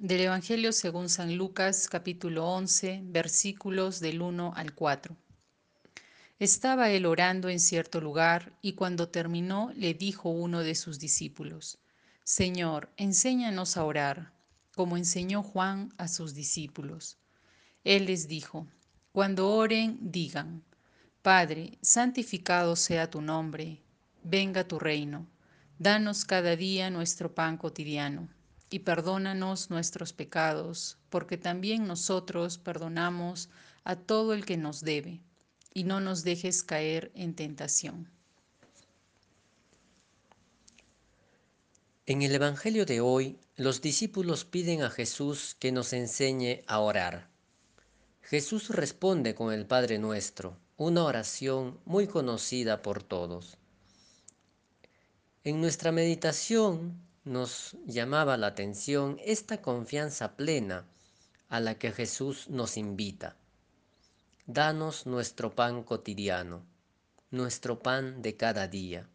del 0.00 0.22
Evangelio 0.22 0.72
según 0.72 1.10
San 1.10 1.36
Lucas 1.36 1.86
capítulo 1.86 2.46
11 2.46 3.02
versículos 3.04 4.00
del 4.00 4.22
1 4.22 4.54
al 4.56 4.74
4. 4.74 5.14
Estaba 6.38 6.88
él 6.88 7.04
orando 7.04 7.50
en 7.50 7.60
cierto 7.60 8.00
lugar 8.00 8.50
y 8.62 8.72
cuando 8.72 9.10
terminó 9.10 9.70
le 9.76 9.92
dijo 9.92 10.30
uno 10.30 10.60
de 10.60 10.74
sus 10.74 10.98
discípulos, 10.98 11.76
Señor, 12.24 12.88
enséñanos 12.96 13.76
a 13.76 13.84
orar, 13.84 14.32
como 14.74 14.96
enseñó 14.96 15.42
Juan 15.42 15.92
a 15.98 16.08
sus 16.08 16.32
discípulos. 16.32 17.18
Él 17.84 18.06
les 18.06 18.26
dijo, 18.26 18.66
Cuando 19.12 19.50
oren, 19.50 19.98
digan, 20.00 20.64
Padre, 21.20 21.76
santificado 21.82 22.74
sea 22.74 23.10
tu 23.10 23.20
nombre, 23.20 23.82
venga 24.24 24.66
tu 24.66 24.78
reino, 24.78 25.26
danos 25.78 26.24
cada 26.24 26.56
día 26.56 26.88
nuestro 26.88 27.34
pan 27.34 27.58
cotidiano 27.58 28.30
y 28.70 28.80
perdónanos 28.80 29.68
nuestros 29.68 30.12
pecados, 30.12 30.96
porque 31.10 31.36
también 31.36 31.86
nosotros 31.86 32.56
perdonamos 32.56 33.50
a 33.84 33.96
todo 33.96 34.32
el 34.32 34.46
que 34.46 34.56
nos 34.56 34.80
debe, 34.82 35.20
y 35.74 35.84
no 35.84 36.00
nos 36.00 36.22
dejes 36.22 36.62
caer 36.62 37.10
en 37.14 37.34
tentación. 37.34 38.08
En 42.06 42.22
el 42.22 42.34
Evangelio 42.34 42.86
de 42.86 43.00
hoy, 43.00 43.38
los 43.56 43.80
discípulos 43.80 44.44
piden 44.44 44.82
a 44.82 44.90
Jesús 44.90 45.56
que 45.58 45.70
nos 45.70 45.92
enseñe 45.92 46.62
a 46.66 46.80
orar. 46.80 47.28
Jesús 48.22 48.70
responde 48.70 49.34
con 49.34 49.52
el 49.52 49.66
Padre 49.66 49.98
Nuestro, 49.98 50.56
una 50.76 51.04
oración 51.04 51.78
muy 51.84 52.06
conocida 52.06 52.82
por 52.82 53.02
todos. 53.02 53.58
En 55.44 55.60
nuestra 55.60 55.92
meditación 55.92 57.00
nos 57.24 57.76
llamaba 57.84 58.36
la 58.36 58.48
atención 58.48 59.18
esta 59.24 59.60
confianza 59.60 60.36
plena 60.36 60.86
a 61.48 61.60
la 61.60 61.78
que 61.78 61.92
Jesús 61.92 62.48
nos 62.48 62.76
invita. 62.76 63.36
Danos 64.46 65.06
nuestro 65.06 65.54
pan 65.54 65.82
cotidiano, 65.82 66.64
nuestro 67.30 67.82
pan 67.82 68.22
de 68.22 68.36
cada 68.36 68.68
día. 68.68 69.08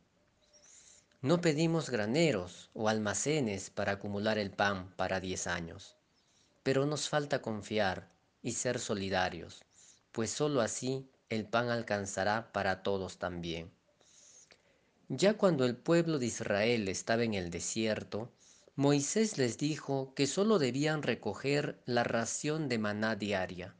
No 1.21 1.41
pedimos 1.41 1.89
graneros 1.89 2.69
o 2.73 2.87
almacenes 2.87 3.71
para 3.71 3.93
acumular 3.93 4.37
el 4.37 4.51
pan 4.51 4.93
para 4.95 5.19
diez 5.19 5.47
años, 5.47 5.95
pero 6.61 6.85
nos 6.85 7.09
falta 7.09 7.41
confiar 7.41 8.11
y 8.43 8.51
ser 8.51 8.79
solidarios, 8.79 9.63
pues 10.11 10.29
sólo 10.29 10.61
así 10.61 11.09
el 11.29 11.47
pan 11.47 11.69
alcanzará 11.69 12.51
para 12.53 12.83
todos 12.83 13.17
también. 13.17 13.71
Ya 15.07 15.35
cuando 15.35 15.65
el 15.65 15.75
pueblo 15.75 16.17
de 16.17 16.25
Israel 16.25 16.87
estaba 16.87 17.23
en 17.23 17.35
el 17.35 17.51
desierto, 17.51 18.31
Moisés 18.75 19.37
les 19.37 19.59
dijo 19.59 20.13
que 20.15 20.25
solo 20.25 20.57
debían 20.57 21.03
recoger 21.03 21.79
la 21.85 22.03
ración 22.03 22.67
de 22.69 22.79
maná 22.79 23.15
diaria, 23.15 23.75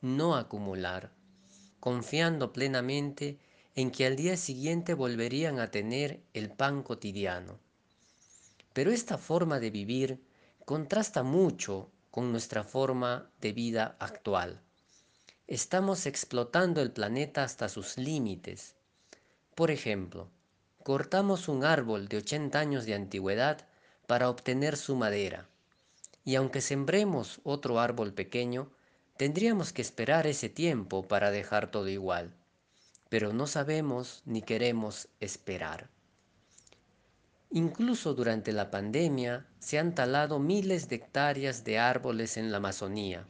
no 0.00 0.34
acumular, 0.34 1.12
confiando 1.78 2.52
plenamente 2.52 3.38
en 3.76 3.92
que 3.92 4.04
al 4.04 4.16
día 4.16 4.36
siguiente 4.36 4.94
volverían 4.94 5.60
a 5.60 5.70
tener 5.70 6.20
el 6.34 6.50
pan 6.50 6.82
cotidiano. 6.82 7.60
Pero 8.72 8.90
esta 8.90 9.16
forma 9.16 9.60
de 9.60 9.70
vivir 9.70 10.20
contrasta 10.64 11.22
mucho 11.22 11.88
con 12.10 12.32
nuestra 12.32 12.64
forma 12.64 13.30
de 13.40 13.52
vida 13.52 13.96
actual. 14.00 14.60
Estamos 15.46 16.06
explotando 16.06 16.80
el 16.80 16.90
planeta 16.90 17.44
hasta 17.44 17.68
sus 17.68 17.96
límites. 17.96 18.74
Por 19.54 19.70
ejemplo, 19.70 20.30
cortamos 20.84 21.48
un 21.48 21.64
árbol 21.64 22.08
de 22.08 22.18
80 22.18 22.60
años 22.60 22.84
de 22.84 22.94
antigüedad 22.94 23.66
para 24.06 24.28
obtener 24.28 24.76
su 24.76 24.94
madera. 24.96 25.48
Y 26.26 26.34
aunque 26.36 26.60
sembremos 26.60 27.40
otro 27.42 27.80
árbol 27.80 28.12
pequeño, 28.12 28.70
tendríamos 29.16 29.72
que 29.72 29.80
esperar 29.80 30.26
ese 30.26 30.50
tiempo 30.50 31.08
para 31.08 31.30
dejar 31.30 31.70
todo 31.70 31.88
igual. 31.88 32.34
Pero 33.08 33.32
no 33.32 33.46
sabemos 33.46 34.22
ni 34.26 34.42
queremos 34.42 35.08
esperar. 35.20 35.88
Incluso 37.50 38.12
durante 38.12 38.52
la 38.52 38.70
pandemia 38.70 39.46
se 39.60 39.78
han 39.78 39.94
talado 39.94 40.38
miles 40.38 40.90
de 40.90 40.96
hectáreas 40.96 41.64
de 41.64 41.78
árboles 41.78 42.36
en 42.36 42.50
la 42.50 42.58
Amazonía, 42.58 43.26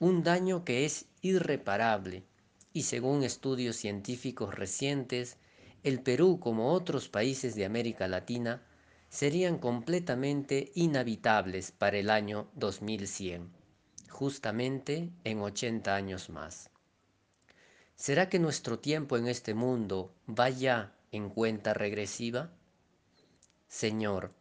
un 0.00 0.24
daño 0.24 0.64
que 0.64 0.84
es 0.84 1.06
irreparable 1.22 2.24
y 2.72 2.82
según 2.82 3.22
estudios 3.22 3.76
científicos 3.76 4.54
recientes 4.54 5.36
el 5.82 6.00
Perú, 6.00 6.38
como 6.40 6.72
otros 6.72 7.08
países 7.08 7.54
de 7.54 7.64
América 7.64 8.06
Latina, 8.08 8.62
serían 9.08 9.58
completamente 9.58 10.70
inhabitables 10.74 11.72
para 11.72 11.98
el 11.98 12.10
año 12.10 12.48
2100, 12.54 13.50
justamente 14.08 15.10
en 15.24 15.40
80 15.40 15.94
años 15.94 16.30
más. 16.30 16.70
¿Será 17.96 18.28
que 18.28 18.38
nuestro 18.38 18.78
tiempo 18.78 19.16
en 19.16 19.26
este 19.26 19.52
mundo 19.54 20.14
vaya 20.26 20.92
en 21.12 21.28
cuenta 21.28 21.74
regresiva? 21.74 22.50
Señor, 23.68 24.32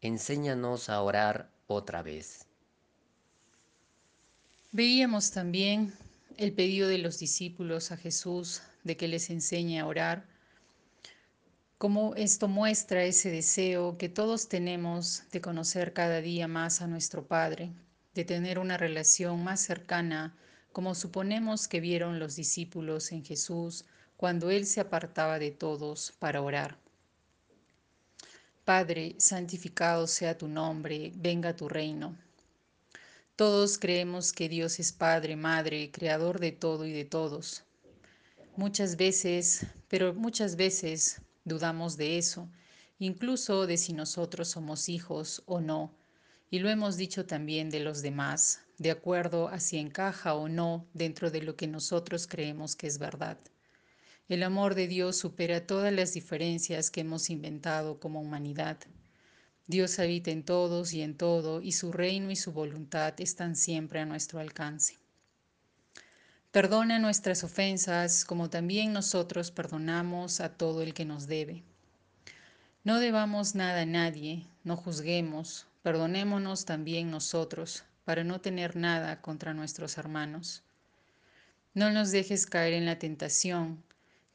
enséñanos 0.00 0.88
a 0.88 1.02
orar 1.02 1.50
otra 1.66 2.02
vez. 2.02 2.46
Veíamos 4.72 5.30
también 5.30 5.92
el 6.36 6.52
pedido 6.52 6.88
de 6.88 6.98
los 6.98 7.18
discípulos 7.18 7.92
a 7.92 7.96
Jesús 7.96 8.62
de 8.84 8.96
que 8.96 9.08
les 9.08 9.30
enseñe 9.30 9.78
a 9.78 9.86
orar 9.86 10.33
cómo 11.84 12.14
esto 12.14 12.48
muestra 12.48 13.04
ese 13.04 13.30
deseo 13.30 13.98
que 13.98 14.08
todos 14.08 14.48
tenemos 14.48 15.24
de 15.32 15.42
conocer 15.42 15.92
cada 15.92 16.22
día 16.22 16.48
más 16.48 16.80
a 16.80 16.86
nuestro 16.86 17.26
Padre, 17.26 17.72
de 18.14 18.24
tener 18.24 18.58
una 18.58 18.78
relación 18.78 19.44
más 19.44 19.60
cercana, 19.60 20.34
como 20.72 20.94
suponemos 20.94 21.68
que 21.68 21.80
vieron 21.80 22.18
los 22.18 22.36
discípulos 22.36 23.12
en 23.12 23.22
Jesús 23.22 23.84
cuando 24.16 24.48
Él 24.48 24.64
se 24.64 24.80
apartaba 24.80 25.38
de 25.38 25.50
todos 25.50 26.14
para 26.18 26.40
orar. 26.40 26.78
Padre, 28.64 29.16
santificado 29.18 30.06
sea 30.06 30.38
tu 30.38 30.48
nombre, 30.48 31.12
venga 31.16 31.54
tu 31.54 31.68
reino. 31.68 32.16
Todos 33.36 33.76
creemos 33.76 34.32
que 34.32 34.48
Dios 34.48 34.80
es 34.80 34.90
Padre, 34.90 35.36
Madre, 35.36 35.90
Creador 35.90 36.40
de 36.40 36.52
todo 36.52 36.86
y 36.86 36.92
de 36.94 37.04
todos. 37.04 37.62
Muchas 38.56 38.96
veces, 38.96 39.66
pero 39.88 40.14
muchas 40.14 40.56
veces 40.56 41.20
Dudamos 41.44 41.96
de 41.96 42.18
eso, 42.18 42.48
incluso 42.98 43.66
de 43.66 43.76
si 43.76 43.92
nosotros 43.92 44.48
somos 44.48 44.88
hijos 44.88 45.42
o 45.46 45.60
no, 45.60 45.94
y 46.50 46.58
lo 46.58 46.70
hemos 46.70 46.96
dicho 46.96 47.26
también 47.26 47.68
de 47.68 47.80
los 47.80 48.00
demás, 48.00 48.60
de 48.78 48.90
acuerdo 48.90 49.48
a 49.48 49.60
si 49.60 49.76
encaja 49.78 50.34
o 50.34 50.48
no 50.48 50.86
dentro 50.94 51.30
de 51.30 51.42
lo 51.42 51.56
que 51.56 51.66
nosotros 51.66 52.26
creemos 52.26 52.76
que 52.76 52.86
es 52.86 52.98
verdad. 52.98 53.38
El 54.28 54.42
amor 54.42 54.74
de 54.74 54.88
Dios 54.88 55.16
supera 55.16 55.66
todas 55.66 55.92
las 55.92 56.14
diferencias 56.14 56.90
que 56.90 57.02
hemos 57.02 57.28
inventado 57.28 58.00
como 58.00 58.22
humanidad. 58.22 58.78
Dios 59.66 59.98
habita 59.98 60.30
en 60.30 60.44
todos 60.44 60.94
y 60.94 61.02
en 61.02 61.16
todo, 61.16 61.60
y 61.60 61.72
su 61.72 61.92
reino 61.92 62.30
y 62.30 62.36
su 62.36 62.52
voluntad 62.52 63.14
están 63.18 63.54
siempre 63.54 64.00
a 64.00 64.06
nuestro 64.06 64.40
alcance. 64.40 65.03
Perdona 66.54 67.00
nuestras 67.00 67.42
ofensas, 67.42 68.24
como 68.24 68.48
también 68.48 68.92
nosotros 68.92 69.50
perdonamos 69.50 70.38
a 70.38 70.50
todo 70.50 70.82
el 70.82 70.94
que 70.94 71.04
nos 71.04 71.26
debe. 71.26 71.64
No 72.84 73.00
debamos 73.00 73.56
nada 73.56 73.80
a 73.80 73.86
nadie, 73.86 74.46
no 74.62 74.76
juzguemos, 74.76 75.66
perdonémonos 75.82 76.64
también 76.64 77.10
nosotros, 77.10 77.82
para 78.04 78.22
no 78.22 78.40
tener 78.40 78.76
nada 78.76 79.20
contra 79.20 79.52
nuestros 79.52 79.98
hermanos. 79.98 80.62
No 81.74 81.90
nos 81.90 82.12
dejes 82.12 82.46
caer 82.46 82.74
en 82.74 82.86
la 82.86 83.00
tentación, 83.00 83.82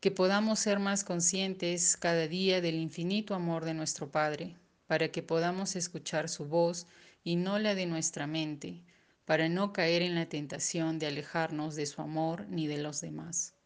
que 0.02 0.12
podamos 0.12 0.60
ser 0.60 0.80
más 0.80 1.06
conscientes 1.06 1.96
cada 1.96 2.28
día 2.28 2.60
del 2.60 2.76
infinito 2.76 3.34
amor 3.34 3.64
de 3.64 3.76
nuestro 3.76 4.12
Padre, 4.12 4.58
para 4.88 5.08
que 5.08 5.24
podamos 5.24 5.78
escuchar 5.78 6.28
su 6.28 6.48
voz 6.48 6.86
y 7.24 7.38
no 7.38 7.60
la 7.60 7.76
de 7.76 7.86
nuestra 7.86 8.28
mente 8.28 8.84
para 9.30 9.48
no 9.48 9.74
caer 9.74 10.02
en 10.02 10.16
la 10.16 10.28
tentación 10.28 10.98
de 10.98 11.06
alejarnos 11.06 11.76
de 11.76 11.86
su 11.86 12.02
amor 12.02 12.48
ni 12.50 12.66
de 12.66 12.80
los 12.80 13.00
demás. 13.00 13.59